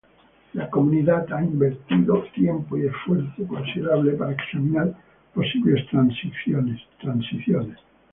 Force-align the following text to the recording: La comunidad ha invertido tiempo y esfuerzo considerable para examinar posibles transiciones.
La 0.55 0.67
comunidad 0.67 1.31
ha 1.31 1.43
invertido 1.43 2.23
tiempo 2.33 2.75
y 2.75 2.87
esfuerzo 2.87 3.45
considerable 3.47 4.13
para 4.13 4.31
examinar 4.31 4.95
posibles 5.35 5.87
transiciones. 5.91 6.79